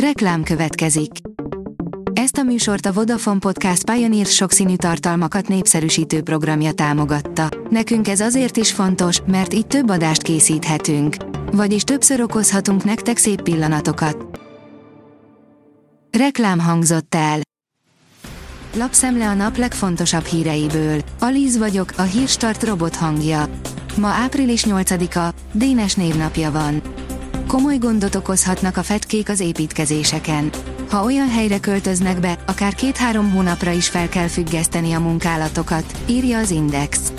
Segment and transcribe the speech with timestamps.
[0.00, 1.10] Reklám következik.
[2.12, 7.48] Ezt a műsort a Vodafone Podcast Pioneer sokszínű tartalmakat népszerűsítő programja támogatta.
[7.70, 11.16] Nekünk ez azért is fontos, mert így több adást készíthetünk.
[11.52, 14.40] Vagyis többször okozhatunk nektek szép pillanatokat.
[16.18, 17.40] Reklám hangzott el.
[18.74, 21.00] Lapszemle a nap legfontosabb híreiből.
[21.18, 23.48] Alíz vagyok, a hírstart robot hangja.
[23.96, 26.95] Ma április 8-a, Dénes névnapja van.
[27.46, 30.50] Komoly gondot okozhatnak a fetkék az építkezéseken.
[30.90, 36.38] Ha olyan helyre költöznek be, akár két-három hónapra is fel kell függeszteni a munkálatokat, írja
[36.38, 37.12] az Index.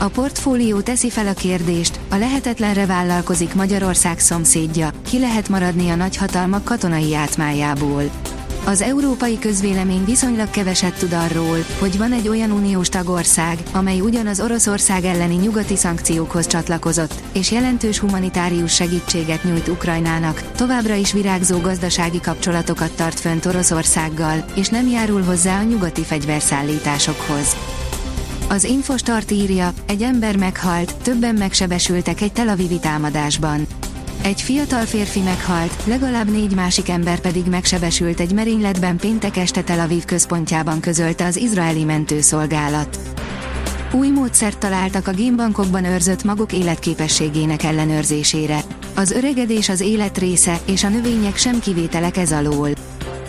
[0.00, 5.94] A portfólió teszi fel a kérdést, a lehetetlenre vállalkozik Magyarország szomszédja, ki lehet maradni a
[5.94, 8.02] nagyhatalmak katonai átmájából.
[8.66, 14.40] Az európai közvélemény viszonylag keveset tud arról, hogy van egy olyan uniós tagország, amely ugyanaz
[14.40, 22.20] Oroszország elleni nyugati szankciókhoz csatlakozott, és jelentős humanitárius segítséget nyújt Ukrajnának, továbbra is virágzó gazdasági
[22.20, 27.56] kapcsolatokat tart fönt Oroszországgal, és nem járul hozzá a nyugati fegyverszállításokhoz.
[28.48, 33.66] Az Infostart írja, egy ember meghalt, többen megsebesültek egy Tel Avivi támadásban.
[34.22, 39.80] Egy fiatal férfi meghalt, legalább négy másik ember pedig megsebesült egy merényletben péntek este Tel
[39.80, 42.98] Aviv központjában közölte az izraeli mentőszolgálat.
[43.92, 48.60] Új módszert találtak a génbankokban őrzött magok életképességének ellenőrzésére.
[48.94, 52.68] Az öregedés az élet része, és a növények sem kivételek ez alól.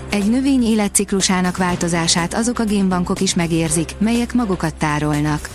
[0.10, 5.50] Egy növény életciklusának változását azok a génbankok is megérzik, melyek magokat tárolnak.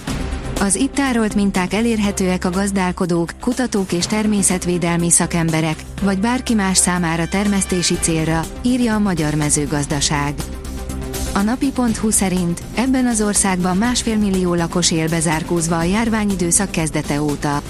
[0.61, 7.29] Az itt tárolt minták elérhetőek a gazdálkodók, kutatók és természetvédelmi szakemberek, vagy bárki más számára
[7.29, 10.35] termesztési célra, írja a Magyar Mezőgazdaság.
[11.35, 17.63] A napi.hu szerint ebben az országban másfél millió lakos él bezárkózva a járványidőszak kezdete óta.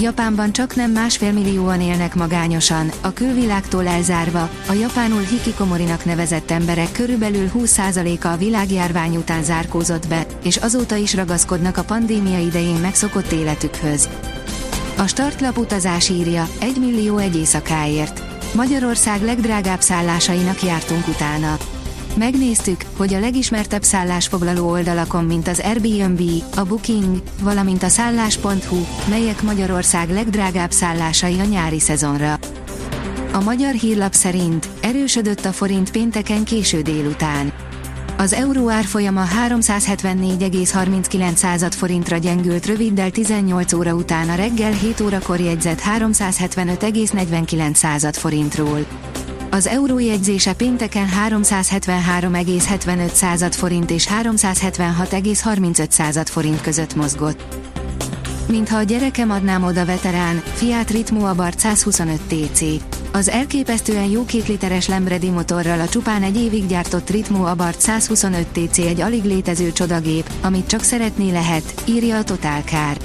[0.00, 6.92] Japánban csak nem másfél millióan élnek magányosan, a külvilágtól elzárva, a japánul hikikomorinak nevezett emberek
[6.92, 13.32] körülbelül 20%-a a világjárvány után zárkózott be, és azóta is ragaszkodnak a pandémia idején megszokott
[13.32, 14.08] életükhöz.
[14.98, 18.22] A startlap utazás írja, 1 millió egy éjszakáért.
[18.54, 21.56] Magyarország legdrágább szállásainak jártunk utána.
[22.16, 26.22] Megnéztük, hogy a legismertebb szállásfoglaló oldalakon, mint az Airbnb,
[26.56, 32.38] a Booking, valamint a szállás.hu, melyek Magyarország legdrágább szállásai a nyári szezonra.
[33.32, 37.52] A magyar hírlap szerint erősödött a forint pénteken késő délután.
[38.16, 45.80] Az euró árfolyama 374,39 forintra gyengült röviddel 18 óra után a reggel 7 órakor jegyzett
[45.80, 48.86] 375,49 forintról.
[49.50, 57.42] Az euró jegyzése pénteken 373,75 forint és 376,35 forint között mozgott.
[58.48, 62.62] Mintha a gyerekem adnám oda veterán, Fiat Ritmo Abarth 125 TC.
[63.12, 68.46] Az elképesztően jó két literes Lembredi motorral a csupán egy évig gyártott Ritmo Abarth 125
[68.46, 72.96] TC egy alig létező csodagép, amit csak szeretni lehet, írja a Total Car.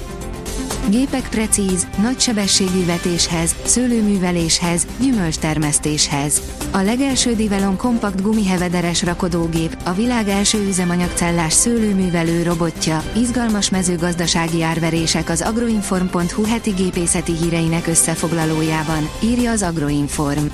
[0.90, 6.42] Gépek precíz, nagy sebességű vetéshez, szőlőműveléshez, gyümölcstermesztéshez.
[6.70, 15.28] A legelső Divelon kompakt gumihevederes rakodógép, a világ első üzemanyagcellás szőlőművelő robotja, izgalmas mezőgazdasági árverések
[15.28, 20.46] az agroinform.hu heti gépészeti híreinek összefoglalójában, írja az Agroinform.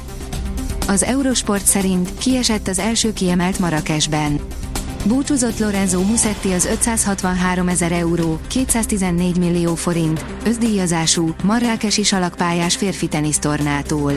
[0.89, 4.41] Az Eurosport szerint kiesett az első kiemelt Marrakesben.
[5.05, 14.13] Búcsúzott Lorenzo Musetti az 563 ezer euró, 214 millió forint, özdíjazású, marrákesi salakpályás férfi tenisztornától.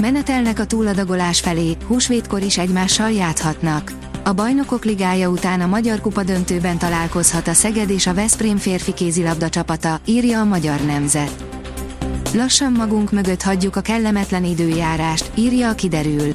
[0.00, 3.92] Menetelnek a túladagolás felé, húsvétkor is egymással játszhatnak.
[4.24, 8.94] A bajnokok ligája után a Magyar Kupa döntőben találkozhat a Szeged és a Veszprém férfi
[8.94, 11.44] kézilabda csapata, írja a Magyar Nemzet.
[12.34, 16.34] Lassan magunk mögött hagyjuk a kellemetlen időjárást, írja a kiderül.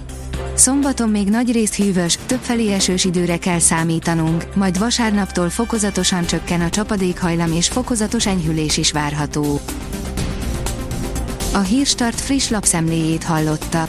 [0.55, 6.69] Szombaton még nagy részt hűvös, többfelé esős időre kell számítanunk, majd vasárnaptól fokozatosan csökken a
[6.69, 9.59] csapadékhajlam és fokozatos enyhülés is várható.
[11.53, 13.87] A Hírstart friss lapszemléjét hallotta.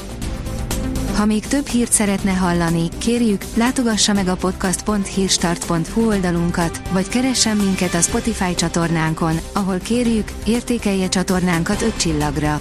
[1.15, 7.95] Ha még több hírt szeretne hallani, kérjük, látogassa meg a podcast.hírstart.hu oldalunkat, vagy keressen minket
[7.95, 12.61] a Spotify csatornánkon, ahol kérjük, értékelje csatornánkat 5 csillagra.